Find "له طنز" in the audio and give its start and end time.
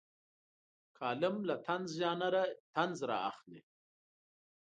1.47-1.89